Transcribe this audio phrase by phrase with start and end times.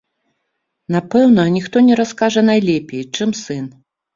[0.95, 3.65] Напэўна, ніхто не раскажа найлепей, чым сын.